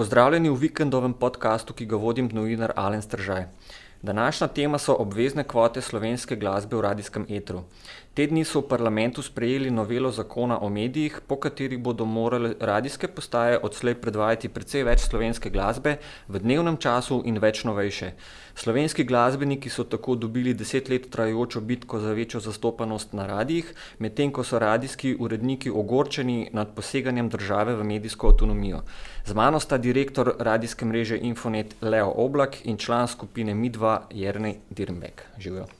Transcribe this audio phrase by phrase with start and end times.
[0.00, 3.42] Pozdravljeni v vikendovem podkastu, ki ga vodim, novinar Alen Stržaj.
[4.02, 7.60] Današnja tema so obvezne kvote slovenske glasbe v radijskem etru.
[8.10, 13.06] Te dni so v parlamentu sprejeli novelo zakona o medijih, po kateri bodo morale radijske
[13.08, 15.92] postaje odslej predvajati precej več slovenske glasbe
[16.26, 18.08] v dnevnem času in več novejše.
[18.58, 23.70] Slovenski glasbeniki so tako dobili deset let trajajočo bitko za večjo zastopanost na radijih,
[24.02, 28.82] medtem ko so radijski uredniki ogorčeni nad poseganjem države v medijsko avtonomijo.
[29.24, 35.28] Z mano sta direktor radijske mreže Infonet Leo Oblak in član skupine Midva Jrnej Dirnbek.
[35.38, 35.70] Živijo.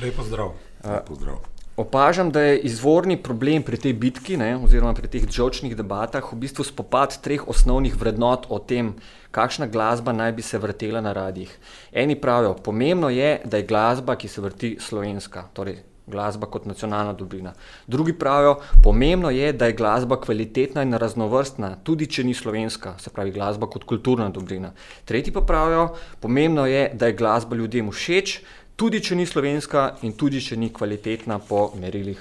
[0.00, 0.71] Lepo zdrav.
[0.82, 1.40] Pozdrav.
[1.76, 6.36] Opažam, da je izvorni problem pri tej bitki, ne, oziroma pri teh žočnih debatah, v
[6.44, 8.92] bistvu spopad treh osnovnih vrednot o tem,
[9.32, 11.54] kakšna glasba naj bi se vrtela na radijih.
[11.92, 17.12] Eni pravijo, pomembno je, da je glasba, ki se vrti, slovenska, torej glasba kot nacionalna
[17.12, 17.52] dobrina.
[17.86, 23.10] Drugi pravijo, pomembno je, da je glasba kvalitetna in raznovrstna, tudi če ni slovenska, se
[23.10, 24.72] pravi glasba kot kulturna dobrina.
[25.04, 28.40] Tretji pa pravijo, pomembno je, da je glasba ljudem všeč,
[28.76, 32.20] tudi če ni slovenska in tudi če ni kvalitetna po merilih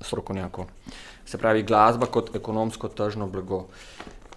[0.00, 0.68] strokovnjakov.
[1.28, 3.66] Se pravi, glasba kot ekonomsko tržno blago.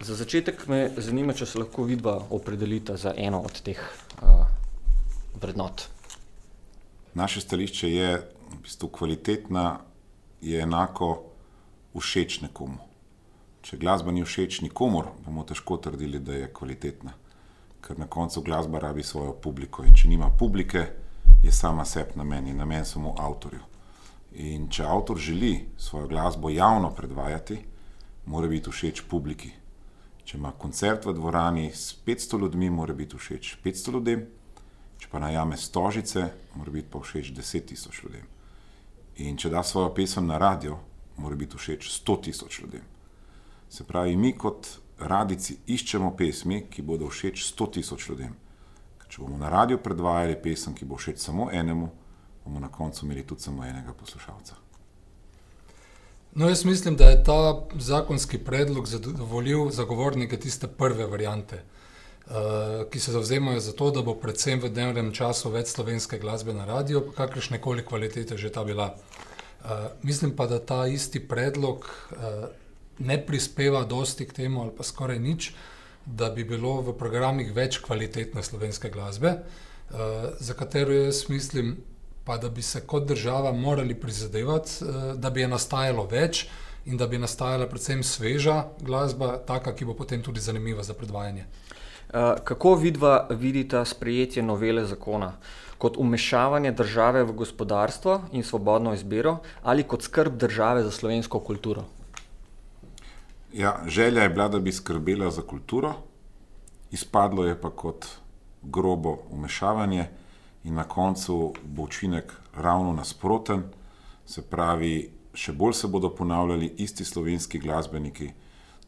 [0.02, 4.42] Za začetek me zanima, če se lahko vidva opredelita za eno od teh uh,
[5.40, 5.86] vrednot.
[7.14, 8.08] Naše stališče je,
[8.52, 9.80] v bistvu kvalitetna
[10.40, 11.12] je enako
[11.94, 12.80] všeč nekomu.
[13.62, 17.14] Če glasba ni všeč nikomor, bomo težko trdili, da je kvalitetna.
[17.82, 20.86] Ker na koncu glasba rabi svojo publiko in če nima publike,
[21.42, 23.60] je sama sebi namen in namen samo avtorju.
[24.32, 27.58] In če avtor želi svojo glasbo javno predvajati,
[28.26, 29.50] mora biti všeč publiki.
[30.24, 34.26] Če ima koncert v dvorani s 500 ljudmi, mora biti všeč 500 ljudem,
[34.98, 38.28] če pa najame stožice, mora biti pa všeč 10 tisoč ljudem.
[39.16, 40.78] In če da svojo pesem na radio,
[41.16, 42.86] mora biti všeč 100 tisoč ljudem.
[43.68, 48.36] Se pravi, mi kot radici iščemo pesmi, ki bodo všeč 100 tisoč ljudem.
[49.12, 51.90] Če bomo na radiju predvajali pesem, ki bo všeč samo enemu,
[52.46, 54.54] bomo na koncu imeli tudi samo enega poslušalca.
[56.34, 62.32] No, jaz mislim, da je ta zakonski predlog zadovoljil zagovornike tiste prve variante, uh,
[62.90, 66.64] ki se zauzemajo za to, da bo predvsem v dnevnem času več slovenske glasbe na
[66.64, 68.94] radiju, kakršne koli kvalitete že ta bila.
[68.94, 72.48] Uh, mislim pa, da ta isti predlog uh,
[72.98, 75.52] ne prispeva dosti k temu, ali pa skoraj nič,
[76.06, 79.98] da bi bilo v programih več kvalitetne slovenske glasbe, uh,
[80.40, 81.76] za katero jaz mislim,
[82.24, 86.46] pa da bi se kot država morali prizadevati, uh, da bi je nastajalo več
[86.86, 91.46] in da bi nastajala predvsem sveža glasba, taka, ki bo potem tudi zanimiva za predvajanje.
[92.12, 95.32] Uh, kako vidva vidita sprejetje novele zakona?
[95.78, 101.84] Kot umešavanje države v gospodarstvo in svobodno izbiro, ali kot skrb države za slovensko kulturo?
[103.52, 105.92] Ja, želja je bila, da bi skrbela za kulturo,
[106.90, 108.06] izpadlo je pa kot
[108.62, 110.06] grobo umešavanje,
[110.64, 113.62] in na koncu bo učinek ravno nasproten.
[114.26, 118.30] Se pravi, še bolj se bodo ponavljali isti slovenski glasbeniki.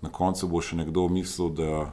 [0.00, 1.90] Na koncu bo še nekdo mislil, da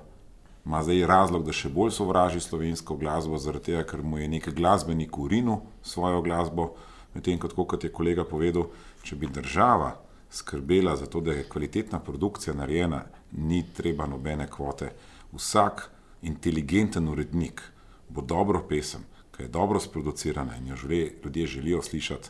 [0.66, 4.52] ima zdaj razlog, da še bolj sovraži slovensko glasbo, zaradi tega, ker mu je neki
[4.52, 6.76] glasbenik urinil svojo glasbo.
[7.14, 8.70] Medtem kot je kolega povedal,
[9.04, 9.98] če bi država
[10.32, 14.92] skrbela za to, da je kvalitetna produkcija narejena, ni treba nobene kvote.
[15.32, 15.90] Vsak
[16.22, 17.62] inteligenten urednik
[18.10, 19.04] bo dobro pesem,
[19.36, 22.30] ki je dobro sproducirana in jo želi, ljudje želijo slišati,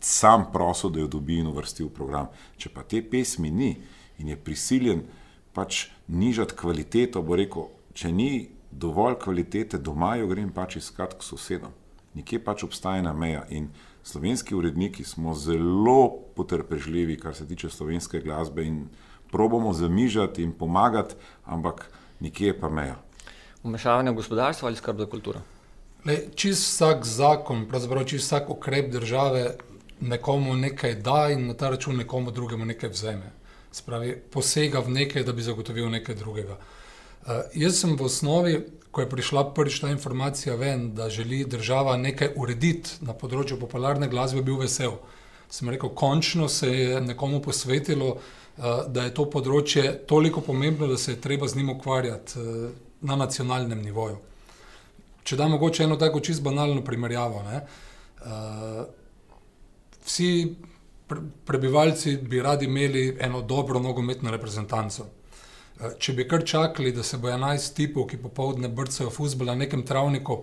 [0.00, 2.28] sam prosil, da jo dobi in uvrsti v program.
[2.56, 3.76] Če pa te pesmi ni
[4.18, 5.02] in je prisiljen
[5.52, 11.24] pač nižati kvaliteto, bo rekel, če ni dovolj kvalitete doma, jo grem pač iskati k
[11.24, 11.72] sosedom.
[12.14, 13.70] Nikje pač obstaja ena meja in
[14.06, 18.88] slovenski uredniki smo zelo potrpežljivi, kar se tiče slovenske glasbe in
[19.30, 21.90] probamo zamižati in pomagati, ampak
[22.20, 22.96] nikje pa meja.
[23.62, 25.40] Umešavanje v gospodarstvo ali skrb za kulturo?
[26.34, 29.56] Čist vsak zakon, pravzaprav čist vsak ukrep države
[30.00, 33.32] nekomu nekaj da in na ta račun nekomu drugemu nekaj vzeme.
[33.72, 36.54] Spravi, posega v nekaj, da bi zagotovil nekaj drugega.
[37.26, 38.60] Uh, jaz sem v osnovi
[38.96, 44.08] ko je prišla prvič ta informacija ven, da želi država nekaj urediti na področju popularne
[44.08, 44.94] glasbe, bil vesel.
[45.52, 50.96] Sem rekel, končno se je nekomu posvetilo, eh, da je to področje toliko pomembno, da
[50.96, 52.70] se je treba z njim ukvarjati eh,
[53.00, 54.16] na nacionalnem nivoju.
[55.22, 57.42] Če da mogoče eno tako čisto banalno primerjavo.
[57.50, 57.60] Ne?
[57.60, 58.80] Eh,
[60.06, 60.56] vsi
[61.44, 65.04] prebivalci bi radi imeli eno dobro nogometno reprezentanco.
[65.80, 69.54] Eh, če bi kar čakali, da se bo 11 tipov, ki popoldne brcajo fusbol na
[69.54, 70.38] nekem travniku,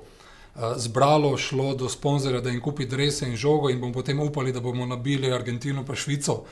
[0.56, 4.54] eh, zbralo, šlo do sponzorja, da jim kupi drese in žogo, in bomo potem upali,
[4.54, 6.44] da bomo nabili Argentino pa Švico,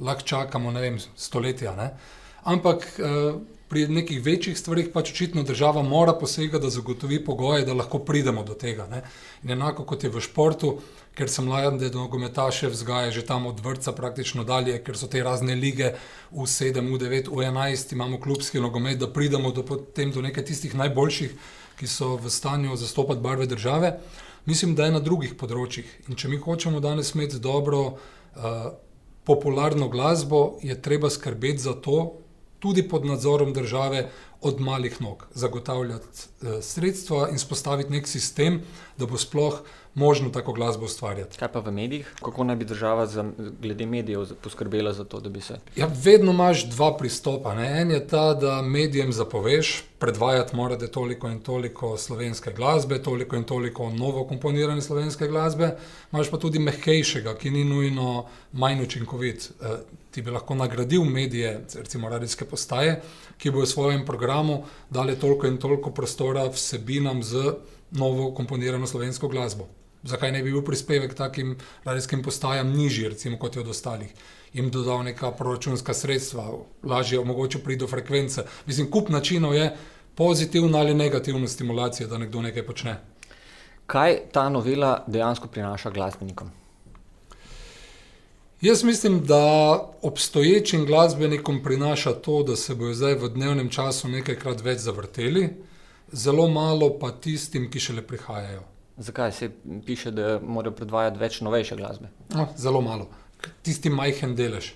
[0.00, 1.76] lahko čakamo, ne vem, stoletja.
[1.76, 1.90] Ne?
[2.44, 7.74] Ampak uh, pri nekih večjih stvarih pač očitno država mora posegati, da zagotovi pogoje, da
[7.74, 8.86] lahko pridemo do tega.
[9.42, 10.76] In enako kot je v športu,
[11.18, 15.54] ker sem mlade nogometaše vzgaja že tam od vrca praktično dalje, ker so te razne
[15.54, 15.94] lige
[16.30, 19.64] v 7, v 9, v 11, imamo klubski nogomet, da pridemo do,
[19.96, 21.34] do nekaj tistih najboljših,
[21.78, 23.98] ki so v stanju zastopati barve države.
[24.46, 25.88] Mislim, da je na drugih področjih.
[26.08, 27.96] In če mi hočemo danes imeti dobro,
[28.36, 28.74] uh,
[29.24, 32.23] popularno glasbo, je treba skrbeti za to,
[32.64, 34.08] tudi pod nadzorom države,
[34.40, 36.06] od malih nog, zagotavljati
[36.42, 38.62] uh, sredstva in spostaviti nek sistem,
[38.96, 39.60] da bo sploh
[39.94, 41.38] možno tako glasbo ustvarjati.
[41.38, 42.14] Kaj pa v medijih?
[42.24, 43.24] Kako naj bi država za,
[43.62, 45.58] glede medijev poskrbela za to, da bi se.
[45.76, 47.54] Ja, vedno imaš dva pristopa.
[47.54, 47.80] Ne?
[47.80, 53.44] En je ta, da medijem zapoveš, predvajati morate toliko in toliko slovenske glasbe, toliko in
[53.44, 55.76] toliko novo komponirane slovenske glasbe.
[56.12, 59.52] Imáš pa tudi mehkejšega, ki ni nujno manj učinkovit.
[60.14, 63.00] Ti bi lahko nagradil medije, recimo radijske postaje,
[63.38, 67.56] ki bo v svojem programu dali toliko in toliko prostora vsebinam z
[67.90, 69.66] novo komponirano slovensko glasbo
[70.04, 74.14] zakaj ne bi bil prispevek takim radijskim postajam nižji, recimo kot je od ostalih.
[74.52, 76.52] Jim dodal neka proračunska sredstva,
[76.82, 78.44] lažje omogočil priti do frekvence.
[78.66, 79.76] Mislim, kup načinov je
[80.14, 83.00] pozitivna ali negativna stimulacija, da nekdo nekaj počne.
[83.86, 86.50] Kaj ta novela dejansko prinaša glasbenikom?
[88.64, 94.62] Jaz mislim, da obstoječim glasbenikom prinaša to, da se bodo zdaj v dnevnem času nekajkrat
[94.64, 95.50] več zavrteli,
[96.12, 98.62] zelo malo pa tistim, ki šele prihajajo.
[98.96, 99.50] Zakaj se
[99.86, 102.08] piše, da morajo predvajati več novejše glasbe?
[102.32, 103.10] No, zelo malo,
[103.62, 104.72] tisti majhen delež.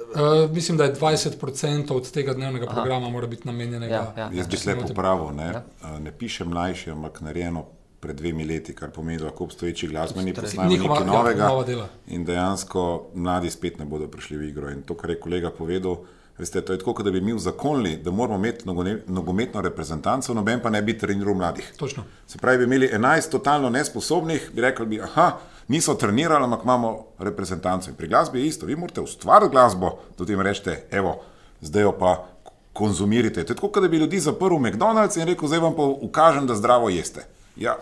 [0.00, 2.74] Uh, mislim, da je 20% od tega dnevnega Aha.
[2.74, 3.94] programa mora biti namenjenega.
[3.94, 4.30] Ja, ja.
[4.40, 5.98] Jaz bi se lepo pravil, ne, ja.
[5.98, 7.64] ne piše mlajši, ampak narejeno
[8.00, 11.50] pred dvemi leti, kar pomeni, da lahko obstoječi glasbeniki poznajo nekaj novega.
[11.68, 14.70] Ja, in dejansko mladi spet ne bodo prišli v igro.
[14.70, 16.00] In to, kar je kolega povedal,
[16.40, 18.64] Veste, to je tako, da bi mi uzakonili, da moramo imeti
[19.06, 21.72] nogometno reprezentanco, noben pa ne bi treniral mladih.
[21.76, 22.04] Točno.
[22.26, 25.32] Se pravi, bi imeli 11 totalno nesposobnih, bi rekli, bi, aha,
[25.68, 27.90] niso trenirali, ampak imamo reprezentanco.
[27.90, 31.18] In pri glasbi je isto, vi morate ustvariti glasbo, da jim rečete, evo,
[31.60, 32.26] zdaj jo pa
[32.72, 33.44] konzumirite.
[33.44, 36.46] To je tako, da bi ljudi zaprl v McDonald's in rekel, zdaj vam pa ukažem,
[36.46, 37.26] da zdravo jeste.
[37.56, 37.76] Ja,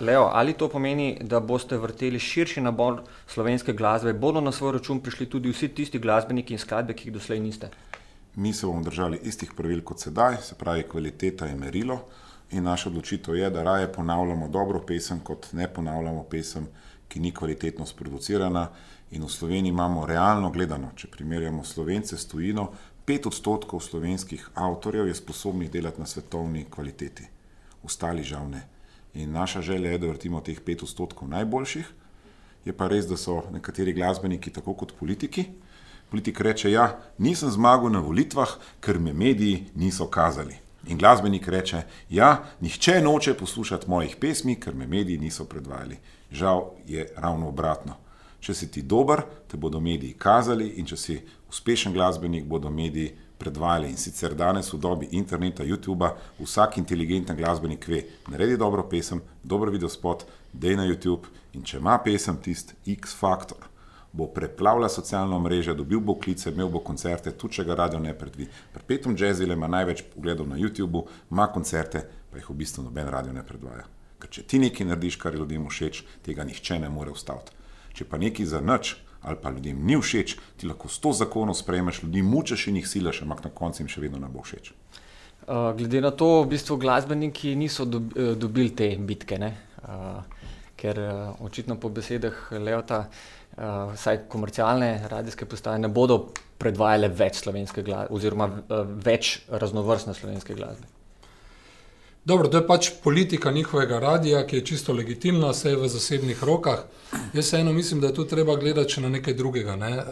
[0.00, 5.00] Leo, ali to pomeni, da boste vrteli širši nabor slovenske glasbe, bodo na svoj račun
[5.00, 7.68] prišli tudi vsi tisti glasbeniki in skladbe, ki jih doslej niste?
[8.34, 12.00] Mi se bomo držali istih pravil kot sedaj, se pravi, kvaliteta je merilo
[12.50, 16.66] in naša odločitev je, da raje ponavljamo dobro pesem, kot ne ponavljamo pesem,
[17.08, 18.68] ki ni kvalitetno sproducirana.
[19.10, 22.72] In v Sloveniji imamo realno gledano, če primerjamo slovence s tujino,
[23.04, 27.26] pet odstotkov slovenskih avtorjev je sposobnih delati na svetovni kvaliteti,
[27.82, 28.73] ostali žal ne.
[29.14, 31.86] In naša želja je, da vrtimo teh pet odstotkov najboljših.
[32.64, 35.44] Je pa res, da so nekateri glasbeniki tako kot politiki.
[36.10, 40.56] Politik reče: Ja, nisem zmagal na volitvah, ker me mediji niso kazali.
[40.86, 45.98] In glasbenik reče: Ja, nihče noče poslušati mojih pesmi, ker me mediji niso predvajali.
[46.30, 47.96] Žal je ravno obratno.
[48.40, 53.14] Če si ti dober, te bodo mediji kazali, in če si uspešen glasbenik, bodo mediji
[53.38, 53.90] predvajali.
[53.90, 59.70] In sicer danes v dobi interneta, YouTube-a, vsak inteligenten glasbenik ve, naredi dobro pesem, dobro
[59.70, 63.66] video spot, dej na YouTube in če ima pesem tisti X faktor,
[64.12, 68.14] bo preplavila socialno mrežo, dobil bo klice, imel bo koncerte, tudi če ga radio ne
[68.14, 68.46] predvi.
[68.72, 73.10] Pri petem jazzile ima največ pogledov na YouTube, ima koncerte, pa jih v bistvu noben
[73.10, 73.86] radio ne predvaja.
[74.22, 77.52] Ker če ti nekaj narediš, kar je ljudem všeč, tega nihče ne more ustaviti.
[77.94, 78.94] Če pa nekaj za nič,
[79.24, 82.88] ali pa ljudem ni všeč, ti lahko s to zakonom sprejmeš, ljudi mučeš in jih
[82.88, 84.72] silaš, ampak na koncu jim še vedno ne bo všeč.
[85.44, 90.22] Uh, glede na to, v bistvu glasbeniki niso dob, uh, dobili te bitke, uh,
[90.76, 97.42] ker uh, očitno po besedah Leota, uh, vsaj komercialne radijske postaje ne bodo predvajale več
[97.44, 100.88] slovenske glasbe, oziroma uh, več raznovrstne slovenske glasbe.
[102.24, 106.44] Dobro, to je pač politika njihovega radia, ki je čisto legitimna, vse je v zasebnih
[106.44, 106.86] rokah.
[107.34, 109.76] Jaz eno mislim, da je tu treba gledati na nekaj drugega.
[109.76, 109.90] Ne?
[109.90, 110.04] E,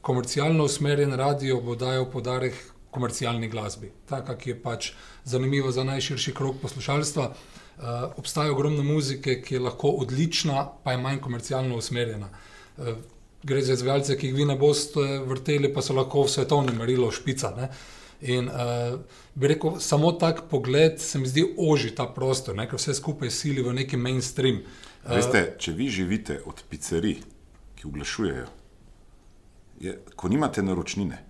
[0.00, 2.54] komercialno usmerjen radio bo dajal podarek
[2.90, 4.88] komercialni glasbi, taka, ki je pač
[5.24, 7.24] zanimiva za najširši krok poslušalstva.
[7.28, 7.34] E,
[8.16, 12.30] obstaja ogromno muzike, ki je lahko odlična, pa je manj komercialno usmerjena.
[12.78, 12.94] E,
[13.42, 17.12] gre za izvajalce, ki jih vi ne boste vrteli, pa so lahko v svetovnem merilu
[17.12, 17.52] špica.
[17.60, 17.68] Ne?
[18.26, 18.98] In uh,
[19.34, 22.66] bi rekel, samo tak pogled se mi zdi oži ta prostor, ne?
[22.66, 24.62] ker vse skupaj sili v neki mainstream.
[25.04, 27.20] Uh, Veste, če vi živite od pizzerij,
[27.78, 28.46] ki oglašujejo,
[29.80, 31.20] je, ko nimate naročnine,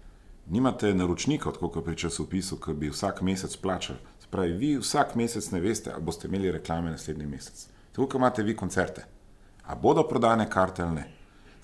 [0.49, 3.99] nimate naročnika, kot pri časopisu, ki bi vsak mesec plačali.
[4.27, 7.67] Spravi, vi vsak mesec ne veste, ali boste imeli reklame naslednji mesec.
[7.93, 9.05] Tukaj imate vi koncerte.
[9.67, 11.05] A bodo prodane karte ali ne?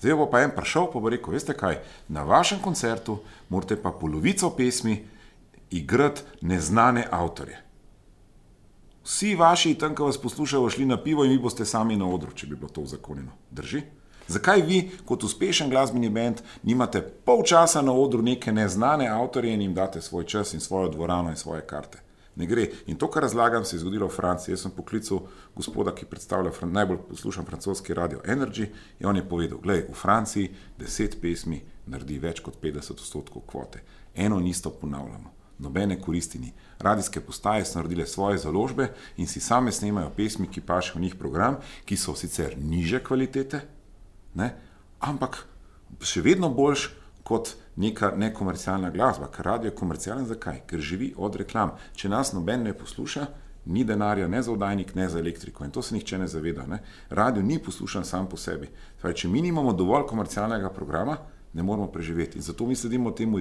[0.03, 1.77] Zdaj bo pa en prišel, pa bo rekel: Veste kaj,
[2.11, 4.97] na vašem koncertu morate pa polovico pesmi
[5.73, 7.59] igrati neznane avtorje.
[9.03, 12.31] Vsi vaši tam, ki vas poslušajo, šli na pivo in vi boste sami na odru,
[12.31, 13.31] če bi bilo to uzakonjeno.
[13.51, 13.81] Drži?
[14.27, 19.61] Zakaj vi, kot uspešen glasbeni bend, nimate pol časa na odru neke neznane avtorje in
[19.61, 21.99] jim date svoj čas in svojo dvorano in svoje karte?
[22.35, 22.69] Ne gre.
[22.87, 24.53] In to, kar razlagam, se je zgodilo v Franciji.
[24.53, 25.19] Jaz sem poklical
[25.55, 30.49] gospoda, ki predstavlja najbolj poslušan francoski radio Energy in on je povedal, da v Franciji
[30.79, 33.83] deset pesmi naredi več kot 50 odstotkov kvote.
[34.15, 35.42] Eno in isto ponavljamo.
[35.59, 36.53] Nobene koristi ni.
[36.79, 41.15] Radijske postaje so naredile svoje založbe in si same snemajo pesmi, ki pašejo v njih
[41.15, 43.61] program, ki so sicer niže kvalitete,
[44.33, 44.49] ne?
[44.99, 45.45] ampak
[46.01, 46.89] še vedno boljš
[47.23, 49.29] kot neka nekomercialna glasba.
[49.31, 50.63] Ker radio je komercialen, zakaj?
[50.67, 51.77] Ker živi od reklam.
[51.95, 53.27] Če nas noben ne posluša,
[53.65, 56.65] ni denarja ne za vdajnik, ne za elektriko in to se nihče ne zaveda.
[56.67, 56.81] Ne?
[57.09, 58.69] Radio ni poslušan sam po sebi.
[59.01, 61.17] Torej, če mi nimamo dovolj komercialnega programa,
[61.53, 62.37] ne moramo preživeti.
[62.37, 63.39] In zato mi sledimo temu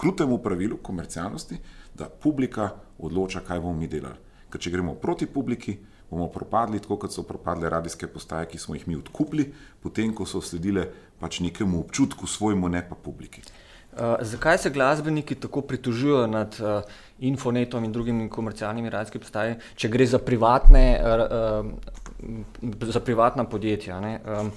[0.00, 1.58] krutemu pravilu komercialnosti,
[1.94, 4.16] da publika odloča, kaj bomo mi delali.
[4.50, 5.76] Ker če gremo proti publiki,
[6.10, 9.50] bomo propadli, tako kot so propadle radijske postaje, ki smo jih mi odkupili,
[9.82, 10.88] potem ko so sledile
[11.20, 13.44] pač nekemu občutku, svojemu, ne pa publiki.
[13.90, 16.82] Uh, zakaj se glasbeniki tako pritožujejo nad uh,
[17.26, 23.98] Infonetom in drugimi komercialnimi radijskimi postajami, če gre za, privatne, uh, za privatna podjetja?
[23.98, 24.52] Um,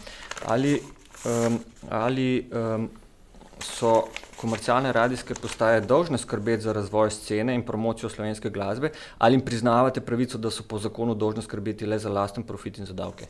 [0.48, 0.78] ali
[1.26, 1.60] um,
[1.90, 2.90] ali um,
[3.64, 4.04] so
[4.38, 10.02] komercialne radijske postaje dolžne skrbeti za razvoj scene in promocijo slovenske glasbe, ali jim priznavate
[10.02, 13.28] pravico, da so po zakonu dolžne skrbeti le za lasten profit in za davke?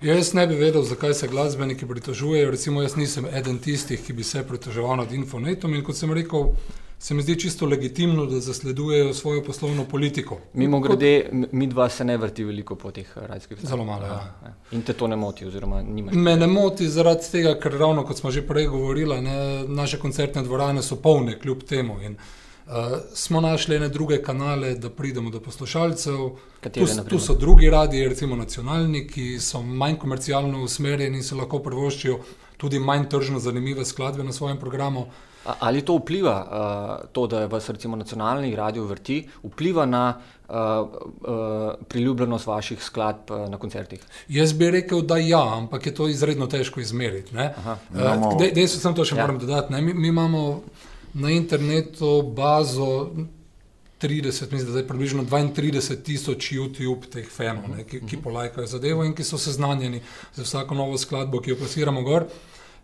[0.00, 2.50] Ja, jaz ne bi vedel, zakaj se glasbeniki pritožujejo.
[2.50, 6.52] Recimo, jaz nisem eden tistih, ki bi se pritoževal nad Infonetom in kot sem rekel,
[6.98, 10.38] se mi zdi čisto legitimno, da zasledujejo svojo poslovno politiko.
[10.54, 13.70] Mimo grede, mi dva se ne vrti veliko po teh radijskih postajah.
[13.70, 14.34] Zelo malo, ja.
[14.44, 14.54] ja.
[14.70, 16.14] In te to ne moti, oziroma nimaš?
[16.14, 20.42] Me ne moti zaradi tega, ker ravno kot smo že prej govorili, ne, naše koncertne
[20.42, 22.00] dvorane so polne kljub temu.
[22.02, 22.18] In,
[22.68, 22.74] Uh,
[23.14, 26.18] smo našli ene druge kanale, da pridemo do poslušalcev.
[26.60, 31.62] Tu, tu so drugi radiji, recimo nacionalni, ki so manj komercialno usmerjeni in se lahko
[31.64, 32.18] privoščijo
[32.58, 35.00] tudi manj tržno zanimive skladbe na svojem programu.
[35.00, 35.28] Uh,
[35.60, 41.72] Ali to vpliva, uh, to, da vas recimo nacionalni radio vrti, vpliva na uh, uh,
[41.88, 44.00] priljubljenost vaših skladb uh, na koncertih?
[44.28, 47.36] Jaz bi rekel, da ja, ampak je to izredno težko izmeriti.
[48.54, 49.22] Dejstvo sem to še ja.
[49.22, 49.72] moram dodati.
[49.72, 50.60] Mi, mi imamo
[51.14, 53.10] na internetu bazo
[54.00, 58.22] 30, mislim, da je približno 32 tisoč YouTube teh fanov, ki, ki mhm.
[58.22, 60.00] polajkajo zadevo in ki so seznanjeni
[60.34, 62.28] za vsako novo skladbo, ki jo plasiramo gor.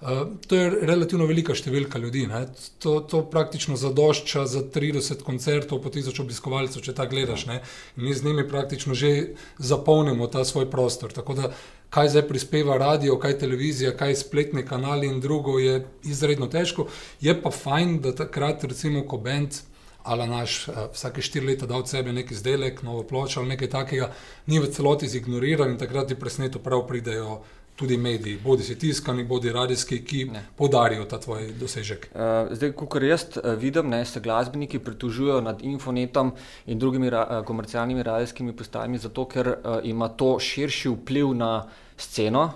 [0.05, 2.27] Eh, to je relativno velika številka ljudi.
[2.85, 7.47] To, to praktično zadošča za 30 koncertov po tisoč obiskovalcev, če ta gledaš.
[7.49, 7.61] Ne?
[7.97, 11.15] Mi z njimi praktično že zapolnimo ta svoj prostor.
[11.17, 11.53] Tako da,
[11.95, 16.91] kaj zdaj prispeva radio, kaj televizija, kaj spletni kanali in drugo, je izredno težko.
[17.25, 19.63] Je pa fajn, da takrat, recimo, ko bend.
[20.05, 23.71] Ali naš uh, vsake štiri leta da od sebe neki izdelek, novo pločo ali nekaj
[23.71, 24.11] takega,
[24.47, 27.41] ni v celoti zignoriran in takrat ti presneto prav pridejo
[27.77, 30.45] tudi mediji, bodi si tiskani, bodi radijski, ki ne.
[30.57, 32.07] podarijo ta tvoj dosežek.
[32.15, 36.33] Uh, zdaj, kot jaz uh, vidim, ne, se glasbeniki pritožujejo nad Infonetom
[36.67, 42.53] in drugimi ra komercialnimi radijskimi postajami, zato ker uh, ima to širši vpliv na sceno.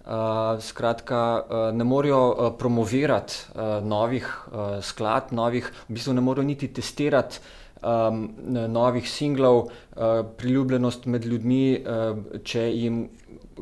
[0.00, 6.24] Uh, skratka, uh, ne morejo uh, promovirati uh, novih uh, skladb, novih, v bistvu ne
[6.24, 7.42] morejo niti testirati
[7.82, 8.30] um,
[8.68, 13.02] novih singlov, uh, priljubljenost med ljudmi, uh, če jim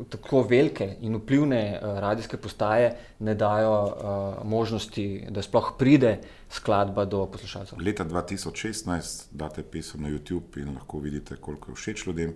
[0.09, 6.17] tako velike in vplivne uh, radijske postaje ne dajo uh, možnosti, da sploh pride
[6.49, 7.79] skladba do poslušalcev.
[7.85, 12.35] Leta 2016 date pesem na YouTube in lahko vidite, koliko je všeč ljudem.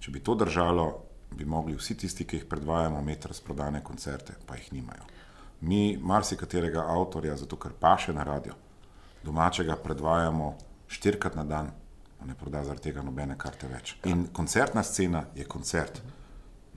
[0.00, 0.86] Če bi to držalo,
[1.36, 5.06] bi mogli vsi tisti, ki jih predvajamo, imeti razprodane koncerte, pa jih nimajo.
[5.60, 8.54] Mi marsikaterega avtorja, zato ker paše na radio,
[9.24, 10.54] domačega predvajamo
[10.88, 11.70] štirikrat na dan,
[12.26, 13.94] ne proda zaradi tega nobene karte več.
[14.04, 16.02] In koncertna scena je koncert.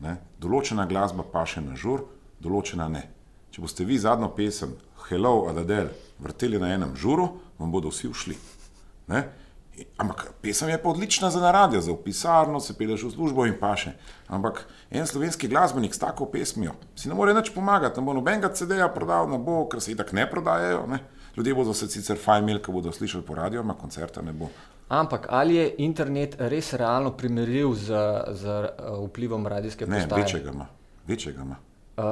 [0.04, 0.18] Ne?
[0.40, 2.06] Določena glasba pa še na žur,
[2.44, 3.04] določena ne.
[3.52, 4.74] Če boste vi zadnjo pesem
[5.10, 5.92] Hello, Adadel
[6.24, 7.28] vrteli na enem žuru,
[7.60, 8.38] vam bodo vsi ušli.
[9.12, 9.24] Ne?
[9.98, 13.92] Ampak pesem je pa odlična za naradje, za pisarno, se peleš v službo in paše.
[14.28, 18.54] Ampak en slovenski glasbenik s tako pesmijo si ne more nič pomagati, ne bo nobenega
[18.54, 20.86] CD-ja prodal, ne bo, ker se itak ne prodajajo.
[20.88, 21.00] Ne?
[21.38, 24.50] Ljudje bodo se sicer fajn imeli, ko bodo slišali po radiju, ampak koncerta ne bo.
[24.90, 27.88] Ampak ali je internet res realno primerljiv z,
[28.30, 30.08] z uh, vplivom radijske postaje?
[30.08, 30.68] Ne, večjega ima.
[31.08, 31.56] Večjega ima.
[31.98, 32.04] Uh,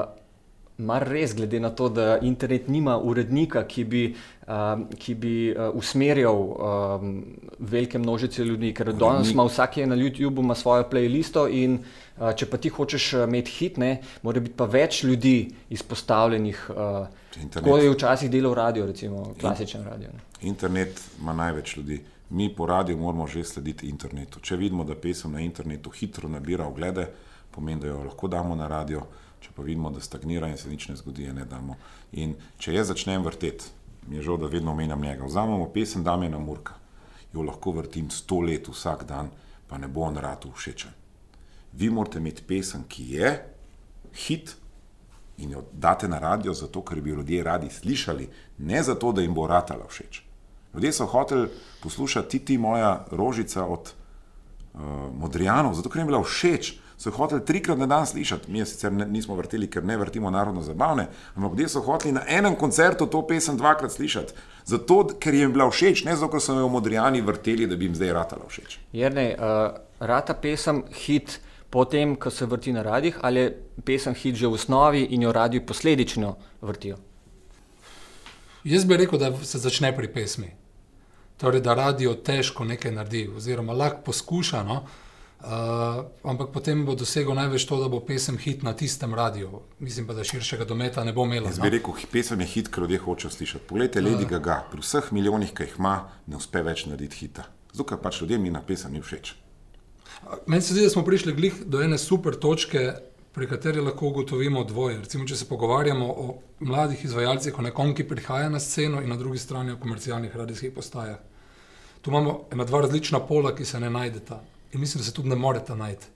[0.81, 4.03] Mar res, glede na to, da internet nima urednika, ki bi,
[4.47, 7.11] uh, ki bi uh, usmerjal um,
[7.59, 12.57] velike množice ljudi, ker danes ima vsak na YouTubu svojo playlisto in uh, če pa
[12.57, 16.65] ti hočeš imeti hit, ne, mora biti pa več ljudi izpostavljenih.
[16.69, 17.07] Uh,
[17.53, 20.09] tako je včasih delal radio, recimo klasičen radio.
[20.13, 20.47] Ne.
[20.49, 22.01] Internet ima največ ljudi.
[22.29, 24.39] Mi po radiju moramo že slediti internetu.
[24.39, 27.07] Če vidimo, da pesem na internetu hitro nabira oglede,
[27.51, 29.01] pomeni, da jo lahko damo na radio,
[29.41, 31.77] če pa vidimo, da stagnira in se nič ne zgodi, je ne damo.
[32.13, 33.71] In če jaz začnem vrteti,
[34.07, 35.25] mi je žal, da vedno omenjam njega.
[35.25, 36.77] Vzamemo pesem Damjena Murka,
[37.33, 39.31] jo lahko vrtim sto let vsak dan,
[39.67, 40.97] pa ne bo on rad všečen.
[41.73, 43.29] Vi morate imeti pesem, ki je
[44.25, 44.55] hit
[45.37, 49.33] in jo date na radio, zato ker bi ljudje radi slišali, ne zato, da jim
[49.33, 50.21] bo ratala všeč.
[50.73, 51.47] Ljudje so hoteli
[51.83, 53.93] poslušati ti, ti moja rožica od
[54.73, 54.81] uh,
[55.15, 58.51] Modrijanov, zato ker jim je bila všeč so hoteli trikrat na dan slišati.
[58.51, 62.21] Mi sicer ne, nismo vrteli, ker ne vrtimo narodno zabavne, ampak ljudje so hoteli na
[62.27, 64.33] enem koncertu to pesem dvakrat slišati.
[64.65, 67.89] Zato, ker jim je bila všeč, ne zato, ker so jo modrijani vrteli, da bi
[67.89, 68.77] jim zdaj ratala všeč.
[68.93, 71.39] Jrnej, uh, rata pesem hit
[71.73, 73.51] potem, ko se vrti na radijih, ali je
[73.85, 77.01] pesem hit že v osnovi in jo radijo posledično vrtijo?
[78.63, 80.51] Jaz bi rekel, da se začne pri pesmi.
[81.41, 84.61] Torej, da radio težko nekaj naredi, oziroma lahko poskuša.
[84.63, 84.83] No?
[85.41, 89.63] Uh, ampak potem bo dosegel največ to, da bo pesem hit na tistem radiju.
[89.81, 91.47] Mislim pa, da širšega dometa ne bo imel.
[91.49, 91.71] Jaz bi no?
[91.73, 93.65] rekel, pesem je hit, ker ljudje hočejo slišati.
[93.65, 95.95] Poglejte, Lady uh, Gaga, pri vseh milijonih, ki jih ima,
[96.29, 97.47] ne uspe več narediti hita.
[97.71, 99.33] Zato, ker pač ljudem ni na pesem ni všeč.
[100.45, 102.85] Meni se zdi, da smo prišli glih do ene super točke,
[103.33, 104.99] pri kateri lahko ugotovimo dvoje.
[105.07, 106.29] Recimo, če se pogovarjamo o
[106.59, 110.75] mladih izvajalcih, o nekom, ki prihaja na sceno in na drugi strani o komercialnih radijskih
[110.75, 111.17] postajah.
[112.01, 115.29] Tu imamo ena dva različna pola, ki se ne najdeta in mislim, da se tudi
[115.29, 116.07] ne morete najti.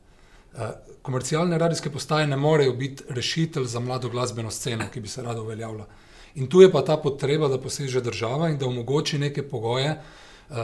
[0.53, 0.61] Uh,
[1.01, 5.41] komercialne radijske postaje ne morejo biti rešitelj za mlado glasbeno sceno, ki bi se rada
[5.41, 5.87] uveljavila.
[6.35, 9.99] In tu je pa ta potreba, da poseže država in da omogoči neke pogoje,
[10.49, 10.57] uh,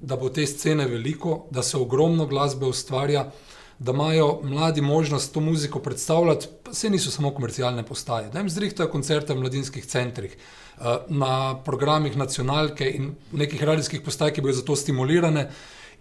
[0.00, 3.30] da bo te scene veliko, da se ogromno glasbe ustvarja,
[3.78, 8.30] da imajo mladi možnost to muziko predstavljati, pa se niso samo komercialne postaje.
[8.30, 10.36] Da jim zrihtajo koncerte v mladinskih centrih,
[10.76, 15.50] uh, na programih nacionalke in nekih radijskih postaj, ki bodo za to stimulirane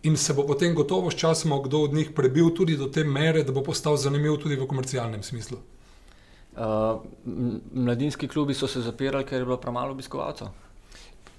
[0.04, 3.44] in se bo potem gotovo s časom kdo od njih prebil tudi do te mere,
[3.44, 5.58] da bo postal zanimiv tudi v komercialnem smislu.
[6.58, 7.02] Uh,
[7.74, 10.48] mladinski klubi so se zapirali, ker je bilo premalo obiskovalcev.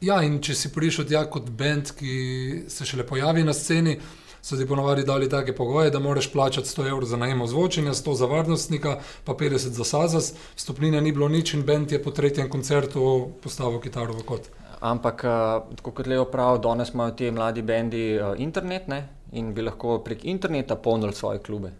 [0.01, 3.97] Ja, in če si prišel tja kot bend, ki se šele pojavi na sceni,
[4.43, 8.15] so ti ponovadi dali take pogoje, da moraš plačati 100 evrov za najem ozvočenja, 100
[8.15, 12.51] za varnostnika, pa 50 za sazas, stopnine ni bilo nič in bend je po tretjem
[12.51, 14.47] koncertu postavil kitaro v kot.
[14.81, 19.09] Ampak, uh, kot Leo pravi, danes imajo ti mladi bendi uh, internet ne?
[19.33, 21.73] in bi lahko prek interneta polnili svoje klube.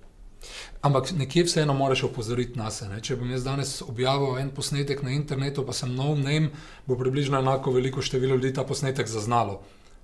[0.83, 3.01] Ampak nekje vseeno moraš opozoriti na sebe.
[3.01, 6.51] Če bom jaz danes objavil en posnetek na internetu, pa sem nov mnem,
[6.87, 9.61] bo približno enako veliko število ljudi ta posnetek zaznalo.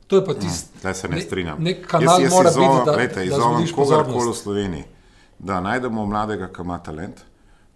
[0.07, 1.62] To je pa tisto, kar no, se ne strinjam.
[1.62, 4.85] Ne, nek kanal jaz, jaz mora izova, biti, da se izognem kogarkoli v Sloveniji.
[5.38, 7.22] Da najdemo mladega, ki ima talent,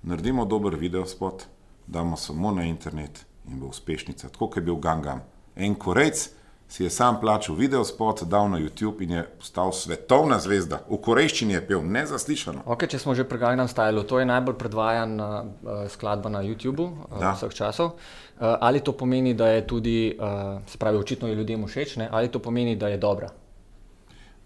[0.03, 1.47] naredimo dober video spot,
[1.87, 4.29] damo samo na internet in bo uspešnica.
[4.29, 5.21] Tako je bil Gangam.
[5.57, 6.29] En korejc
[6.69, 10.83] si je sam plačal video spot, dal na YouTube in je postal svetovna zvezda.
[10.91, 12.67] V korejščini je pel, nezaslišano.
[12.69, 16.85] Okay, če smo že pri Gangnam Stylu, to je najbolj predvajana uh, skladba na YouTubu
[17.09, 17.97] uh, vseh časov.
[17.97, 22.09] Uh, ali to pomeni, da je tudi, uh, se pravi, očitno je ljudem všeč, ne?
[22.13, 23.33] ali to pomeni, da je dobra?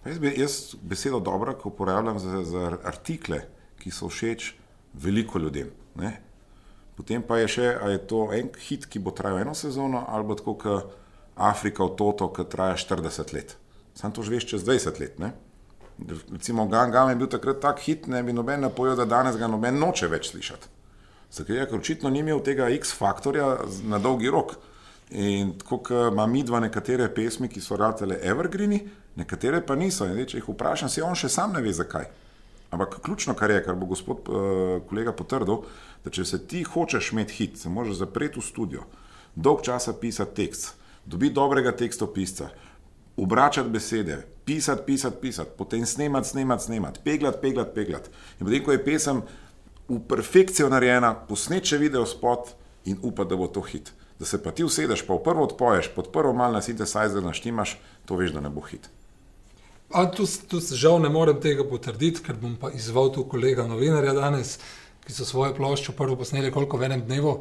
[0.07, 3.43] Jaz, be, jaz besedo dobra uporabljam za, za artikle,
[3.83, 4.55] ki so všeč
[4.95, 5.75] veliko ljudem.
[5.99, 6.21] Ne?
[7.03, 10.23] Potem pa je še, ali je to en hit, ki bo trajal eno sezono, ali
[10.23, 10.93] bo tako kot
[11.35, 13.57] Afrika v Toto, ki traja 40 let.
[13.99, 15.19] Sam to že veš čez 20 let.
[15.19, 15.33] Ne?
[16.31, 19.83] Recimo, Gangam je bil takrat tak hit, ne bi noben napovedal, da danes ga noben
[19.83, 20.71] noče več slišati.
[21.35, 21.65] Zakaj?
[21.67, 23.51] Ker očitno ni imel tega X-faktorja
[23.91, 24.55] na dolgi rok.
[25.11, 28.79] In tako ima mi dva nekatere pesmi, ki so ratele evergreeni,
[29.19, 30.07] nekatere pa niso.
[30.07, 32.07] In če jih vprašam, se on še sam ne ve zakaj.
[32.73, 35.67] Ampak ključno, kar je, kar bo gospod uh, kolega potrdil,
[36.05, 38.87] da če se ti hočeš imeti hit, se moraš zapreti v studio,
[39.35, 40.71] dolg časa pisati tekst,
[41.05, 42.49] dobiti dobrega tekstopisca,
[43.21, 48.11] obračati besede, pisati, pisati, pisati, potem snemati, snemati, snemati, peglati, peglati, peglati.
[48.41, 49.23] In potem, ko je pesem
[49.89, 52.55] v perfekcijo narejena, posneče video spot
[52.89, 53.93] in upa, da bo to hit.
[54.19, 57.77] Da se pa ti usedeš, pa v prvo odpoješ, pod prvo malo na sintetizer naštimaš,
[58.09, 58.89] to veš, da ne bo hit.
[59.93, 64.57] Tu, tu žal ne morem tega potrditi, ker bom pa izval tu kolega novinarja danes,
[65.05, 67.35] ki so svojo ploščo prvo posneli koliko v enem dnevu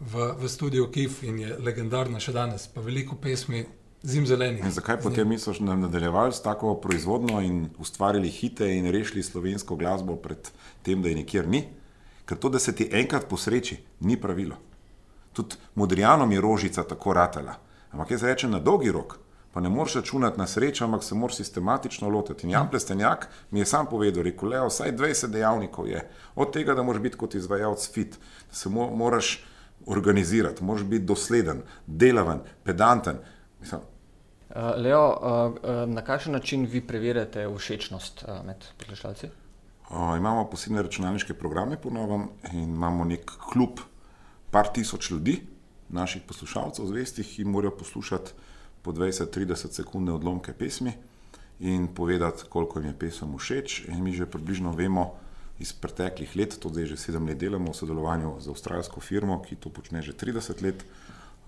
[0.00, 3.64] v, v studiu Kif in je legendarna še danes, pa veliko pesmi
[4.02, 4.64] zim zelenih.
[4.64, 10.16] In zakaj potem da nadaljevali s tako proizvodno in ustvarili hite in rešili slovensko glasbo
[10.16, 10.50] pred
[10.82, 11.68] tem, da je nikjer ni?
[12.24, 14.56] Ker to, da se ti enkrat posreči, ni pravilo.
[15.32, 17.58] Tudi modrijanom je rožica tako ratela.
[17.90, 19.18] Ampak jaz rečem na dolgi rok,
[19.52, 22.46] Pa ne moreš računati na srečo, ampak se moraš sistematično lotiti.
[22.46, 26.04] In Jan Plestenjak mi je sam povedal, rekel, le vsaj 20 dejavnikov je.
[26.34, 29.44] Od tega, da moraš biti kot izvajalec fit, da se mo moraš
[29.86, 33.18] organizirati, moraš biti dosleden, delaven, pedanten.
[33.60, 33.80] Mislim,
[34.50, 39.28] Uh, Leo, uh, uh, na kakšen način vi preverjate všečnost med poslušalci?
[40.16, 43.78] Imamo posebne računalniške programe, ponovim, in imamo nek klub,
[44.50, 45.36] par tisoč ljudi,
[45.88, 48.32] naših poslušalcev, zvestih, ki morajo poslušati
[48.82, 50.92] po 20-30 sekundne odlomke pesmi
[51.60, 53.84] in povedati, koliko jim je pesem všeč.
[53.88, 55.14] In mi že približno vemo
[55.60, 59.60] iz preteklih let, to zdaj že sedem let delamo v sodelovanju z avstralsko firmo, ki
[59.60, 60.84] to počne že 30 let,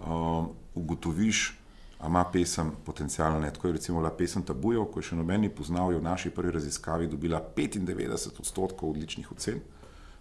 [0.05, 0.45] uh,
[0.77, 1.62] ugotoviš,
[2.03, 3.51] a ima pesem potencialno ne.
[3.51, 6.51] Tako je recimo bila pesem Tabujo, ko je še nobeni poznal, je v naši prvi
[6.51, 9.61] raziskavi dobila 95 odstotkov odličnih ocen,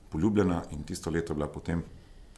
[0.09, 1.83] poljubljena in tisto leto je bila potem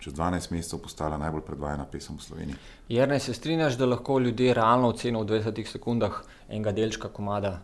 [0.04, 2.60] čez 12 mesecev postala najbolj predvajana pesem v Sloveniji.
[2.89, 7.62] Jer se strinjaš, da lahko ljudje realno ocenijo v 20 sekundah enega delčka komada,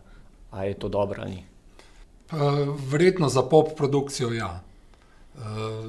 [0.50, 1.44] a je to dobro ali ni?
[2.30, 4.60] Uh, verjetno za pop produkcijo ja.
[5.34, 5.42] Uh,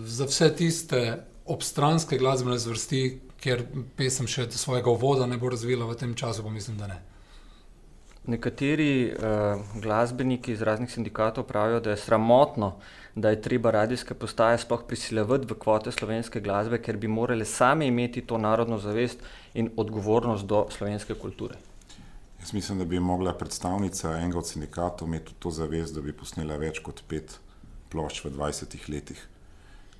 [0.05, 1.01] za vse tiste
[1.45, 3.63] obstranske glasbene zvrsti, ker
[3.97, 6.99] pesem še svojega uvoda ne bo razvila v tem času, pa mislim, da ne.
[8.25, 12.75] Nekateri uh, glasbeniki iz raznih sindikatov pravijo, da je sramotno,
[13.15, 17.87] da je treba radijske postaje sploh prisiljevati v kvote slovenske glasbe, ker bi morali sami
[17.87, 21.57] imeti to narodno zavest in odgovornost do slovenske kulture.
[22.39, 26.57] Jaz mislim, da bi mogla predstavnica enega od sindikatov imeti to zavest, da bi posnela
[26.57, 27.39] več kot pet
[27.89, 29.27] plošč v 20 letih.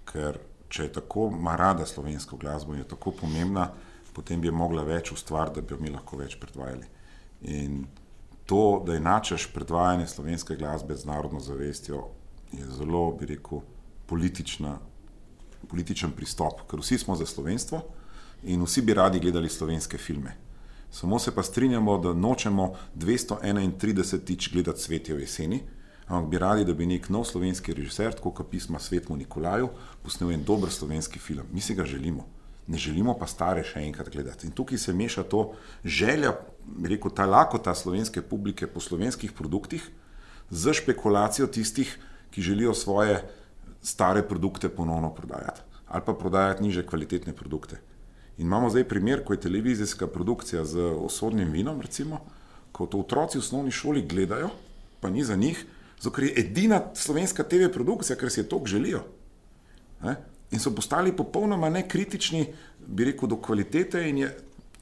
[0.06, 0.38] Ker
[0.70, 3.68] če je tako marada slovensko glasbo in je tako pomembna,
[4.14, 6.88] potem bi mogla več ustvariti, da bi jo mi lahko več predvajali.
[7.42, 7.84] In
[8.52, 12.04] to, da enačaš predvajanje slovenske glasbe z narodno zavestjo,
[12.52, 13.62] je zelo, bi rekel,
[14.06, 14.74] politična,
[15.72, 17.80] političen pristop, ker vsi smo za slovenstvo
[18.44, 20.36] in vsi bi radi gledali slovenske filme.
[20.92, 25.62] Samo se pa strinjamo, da nočemo 231 tič gledati svetje v jeseni,
[26.08, 29.70] ampak bi radi, da bi nek nov slovenski režiser, kot pisma Svetmu Nikolaju,
[30.04, 31.48] posnel en dober slovenski film.
[31.54, 32.28] Mi si ga želimo.
[32.68, 34.48] Ne želimo pa stare še enkrat gledati.
[34.48, 35.54] In tukaj se meša to
[35.86, 36.36] želja,
[36.84, 39.84] rekel ta lakota slovenske publike po slovenskih produktih,
[40.50, 42.00] z špekulacijo tistih,
[42.32, 43.22] ki želijo svoje
[43.82, 47.76] stare produkte ponovno prodajati ali pa prodajati niže kvalitetne produkte.
[48.38, 52.22] In imamo zdaj primer, ko je televizijska produkcija z osodnim vinom, recimo,
[52.72, 54.50] ko to otroci v osnovni šoli gledajo,
[55.00, 55.66] pa ni za njih,
[56.00, 59.04] zato ker je edina slovenska TV produkcija, ker si je to želijo.
[60.02, 60.16] Ne?
[60.52, 62.46] In so postali popolnoma nekritični,
[62.88, 64.32] bi rekel, do kvalitete in je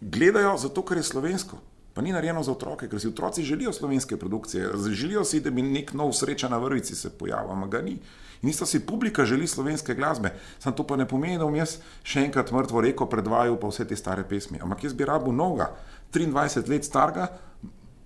[0.02, 1.58] gledajo zato, ker je slovensko.
[2.00, 5.62] Pa ni narejeno za otroke, ker si otroci želijo slovenske produkcije, želijo si, da bi
[5.62, 7.98] nek nov sreča na vrvici se pojavil, ampak ga ni.
[8.42, 10.32] In isto si publika želi slovenske glasbe.
[10.60, 13.84] Sam to pa ne pomeni, da bom jaz še enkrat mrtvo reko predvajal pa vse
[13.88, 14.62] te stare pesmi.
[14.64, 15.74] Ampak jaz bi rabu novega,
[16.16, 17.28] 23 let starega,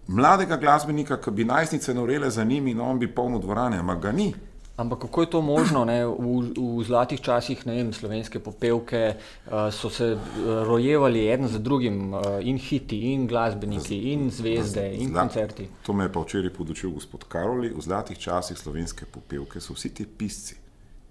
[0.07, 4.11] mladega glasbenika, ki bi najstnice norele za njimi in on bi polno dvorane, ampak ga
[4.11, 4.31] ni.
[4.75, 5.85] Ampak kako je to možno?
[5.85, 6.05] Ne?
[6.05, 10.17] V, v zlatih časih vem, slovenske popevke uh, so se
[10.65, 15.67] rojevali en za drugim, uh, in hiti, in glasbeniki, in zvezde, in Zla, koncerti.
[15.85, 17.69] To me je pa včeraj podočil gospod Karoli.
[17.69, 20.57] V zlatih časih slovenske popevke so vsi ti pisci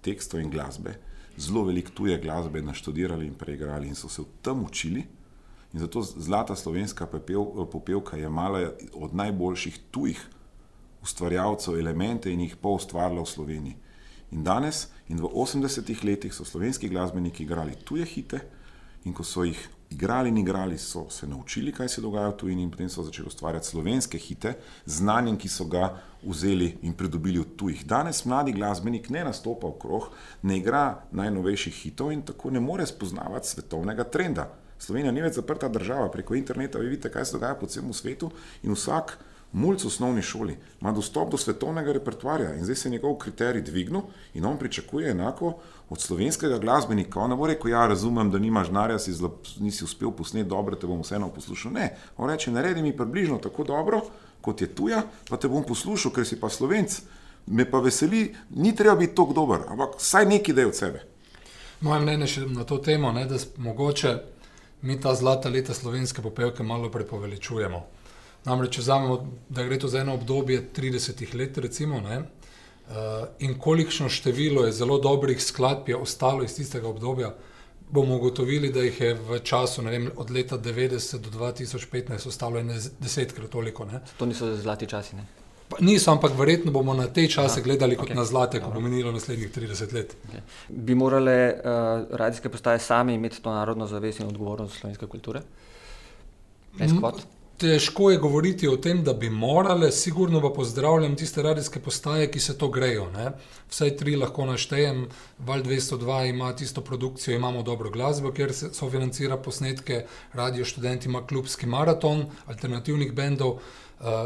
[0.03, 0.97] tekstov in glasbe,
[1.39, 5.07] zelo veliko tuje glasbe naštudirali in preigrali in so se v tem učili.
[5.73, 10.19] In zato zlata slovenska popev, popevka je mala od najboljših tujih
[11.03, 13.77] ustvarjalcev elemente in jih poustvarjala v Sloveniji.
[14.31, 18.39] In danes in v 80-ih letih so slovenski glasbeniki igrali tuje hite
[19.05, 19.59] in ko so jih
[19.93, 23.27] igrali in igrali, so se naučili, kaj se dogaja v tujini in potem so začeli
[23.27, 25.91] ustvarjati slovenske hite z znanjem, ki so ga
[26.23, 27.85] vzeli in pridobili od tujih.
[27.85, 30.09] Danes mladi glasbenik ne nastopa v krog,
[30.41, 34.47] ne igra najnovejših hitov in tako ne more spoznavati svetovnega trenda.
[34.79, 38.31] Slovenija ni več zaprta država, preko interneta vi vidite, kaj se dogaja po celem svetu
[38.63, 39.17] in vsak
[39.53, 43.61] mulj v osnovni šoli ima dostop do svetovnega repertoarja in zdaj se je njegov kriterij
[43.61, 44.01] dvignil
[44.33, 45.53] in on pričakuje enako
[45.89, 47.19] od slovenskega glasbenika.
[47.19, 50.75] On ne bo rekel, ja, razumem, da nimaš denarja, si zlo, nisi uspel posneti dobro,
[50.75, 51.71] te bom vseeno poslušal.
[51.71, 54.01] Ne, on reče, naredi mi približno tako dobro,
[54.41, 57.01] kot je tuja, pa te bom poslušal, ker si pa slovenc.
[57.45, 61.01] Me pa veseli, ni treba biti tako dober, ampak vsaj neki del od sebe.
[61.83, 64.13] Moje mnenje še na to temo, ne, da mogoče
[64.81, 67.83] mi ta zlata leta slovenske popevke malo prepoveličujemo.
[68.45, 69.17] Namreč, če vzamemo,
[69.49, 74.71] da gre to za eno obdobje 30 let, recimo, ne, uh, in kolikšno število je
[74.71, 77.33] zelo dobrih skladb je ostalo iz tistega obdobja,
[77.93, 82.63] bomo ugotovili, da jih je v času vem, od leta 90 do 2015 ostalo
[82.99, 83.85] desetkrat toliko.
[83.85, 84.01] Ne.
[84.17, 85.15] To niso zlati časi.
[85.15, 85.25] Ne?
[85.79, 88.15] Niso, ampak verjetno bomo na te čase Aha, gledali kot okay.
[88.15, 90.15] na zlate, ko bo minilo naslednjih 30 let.
[90.29, 90.41] Okay.
[90.69, 91.61] Bi morale uh,
[92.11, 95.41] radijske postaje same imeti to narodno zavest in odgovornost slovenske kulture?
[97.57, 102.39] Težko je govoriti o tem, da bi morale, sigurno pa pozdravljam tiste radijske postaje, ki
[102.39, 103.05] se to grejo.
[103.11, 103.31] Ne?
[103.69, 105.05] Vsaj tri lahko naštejem,
[105.39, 111.27] Val 202 ima tisto produkcijo, imamo dobro glasbo, kjer se sofinancira posnetke, Radio Študent ima
[111.27, 113.59] klubski maraton alternativnih bendov, uh,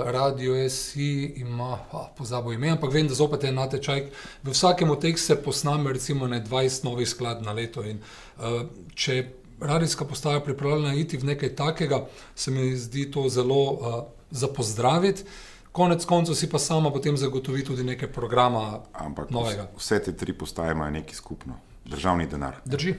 [0.06, 4.06] Radio SI ima, ah, pozabo ime, ampak vem, da zopet je natečaj.
[4.44, 8.00] V vsakem od teh se posname recimo ne 20 novih sklad na leto in
[8.38, 8.64] uh,
[8.96, 9.26] če
[9.62, 15.24] radijska postaja pripravljena iti v nekaj takega, se mi zdi to zelo uh, za pozdraviti.
[15.72, 19.68] Konec koncev si pa sama potem zagotovi tudi nekaj programa Ampak novega.
[19.78, 21.54] vse te tri postaje imajo nekaj skupno.
[21.86, 22.56] Državni denar.
[22.66, 22.94] Drži.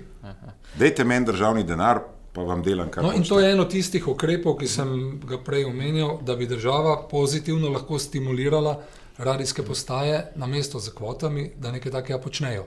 [0.78, 2.00] Dajte meni državni denar,
[2.32, 5.64] pa vam delam kar No, in to je eno tistih ukrepov, ki sem ga prej
[5.64, 8.78] omenil, da bi država pozitivno lahko stimulirala
[9.18, 12.64] radijske postaje na mesto z kvotami, da nekaj takega počnejo.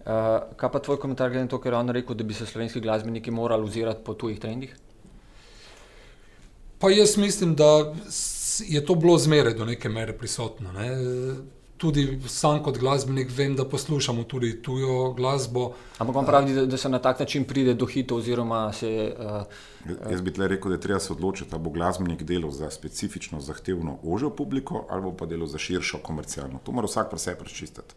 [0.00, 2.46] Uh, kaj pa tvoj komentar glede na to, ker je on rekel, da bi se
[2.46, 4.76] slovenski glasbeniki morali ozirati po tujih trendih?
[6.78, 7.92] Pa jaz mislim, da
[8.68, 10.72] je to bilo zmeraj do neke mere prisotno.
[10.72, 10.88] Ne?
[11.76, 15.72] Tudi sam kot glasbenik vem, da poslušamo tudi tujo glasbo.
[15.98, 19.14] Ampak on pravi, da, da se na tak način pride do hitov, oziroma se.
[19.18, 22.70] Uh, Jaz bi tle rekel, da je treba se odločiti, ali bo glasbenik delal za
[22.70, 26.60] specifično, zahtevno ožjo publiko ali bo pa delal za širšo komercialno.
[26.64, 27.94] To mora vsak pri sebi prečistiti.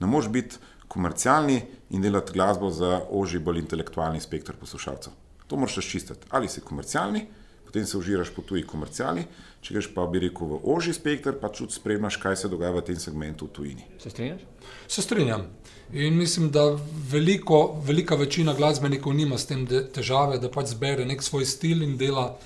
[0.00, 0.56] Ne moreš biti
[0.92, 5.12] komercialni in delati glasbo za ožji, bolj intelektualni spektr poslušalcev.
[5.46, 6.26] To moraš razčistiti.
[6.30, 7.26] Ali si komercialni,
[7.64, 9.24] potem se užiraš po tuji komerciali,
[9.64, 12.82] če greš pa bi rekel v ožji spektr, pa čut spremljaš, kaj se dogaja v
[12.84, 13.86] tem segmentu v tujini.
[13.98, 14.42] se strinjaš?
[14.88, 15.46] Se strinjam.
[15.92, 16.66] In mislim, da
[17.08, 21.96] veliko, velika večina glasbenikov nima s tem težave, da pač zbere nek svoj stil in
[21.96, 22.38] dela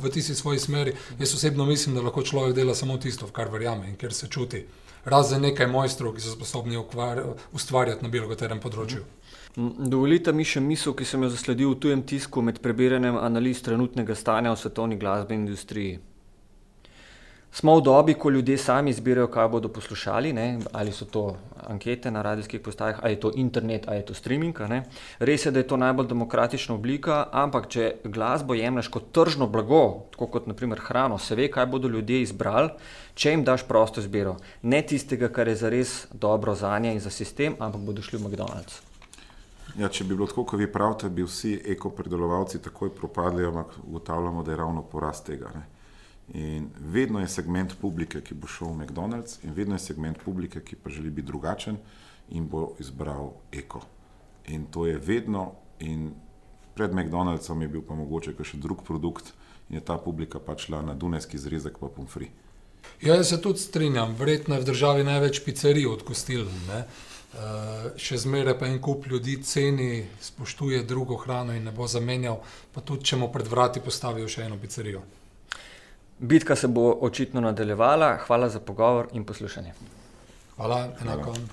[0.00, 0.94] v tisti svoji smeri.
[1.18, 4.28] Jaz osebno mislim, da lahko človek dela samo tisto, v kar verjame in kjer se
[4.28, 4.64] čuti.
[5.04, 9.02] Razen nekaj mojstrov, ki so sposobni ukvar, ustvarjati na bilo katerem področju.
[9.56, 14.14] Dovolite mi še misel, ki sem jo zasledil v tujem tisku med prebiranjem analiz trenutnega
[14.16, 15.98] stanja v svetovni glasbeni industriji.
[17.52, 20.58] Smo v dobi, ko ljudje sami izbirajo, kaj bodo poslušali, ne?
[20.72, 21.36] ali so to
[21.68, 24.60] ankete na radijskih postajah, ali je to internet, ali je to streaming.
[24.68, 24.84] ne.
[25.18, 30.08] Res je, da je to najbolj demokratična oblika, ampak če glasbo jemliš kot tržno blago,
[30.10, 32.70] tako kot naprimer hrano, se ve, kaj bodo ljudje izbrali,
[33.14, 34.36] če jim daš prosto izbiro.
[34.62, 38.30] Ne tistega, kar je zares dobro za nje in za sistem, ampak bodo šli v
[38.30, 38.80] McDonald's.
[39.76, 44.42] Ja, če bi bilo tako, kot vi pravite, bi vsi ekopredelovalci takoj propadli, ampak ugotavljamo,
[44.42, 45.52] da je ravno porast tega.
[45.54, 45.81] Ne?
[46.28, 50.62] In vedno je segment publike, ki bo šel v McDonald's, in vedno je segment publike,
[50.64, 51.76] ki pa želi biti drugačen
[52.30, 53.82] in bo izbral eko.
[54.48, 56.12] In to je vedno, in
[56.74, 59.34] pred McDonald'som je bil pa mogoče še drug produkt,
[59.68, 62.30] in je ta publika pač šla na Dunajski zrezek pa pomfri.
[63.02, 66.46] Ja, jaz se tudi strinjam, verjetno je v državi največ pizzerij od kostil.
[66.68, 66.84] Ne?
[67.32, 72.42] Uh, še zmeraj pa en kup ljudi ceni, spoštuje drugo hrano in ne bo zamenjal,
[72.74, 75.00] pa tudi če mu pred vrati postavijo še eno pizzerijo.
[76.22, 78.16] Bitka se bo očitno nadaljevala.
[78.26, 79.72] Hvala za pogovor in poslušanje.
[80.56, 81.22] Hvala, enako.
[81.22, 81.52] Hvala.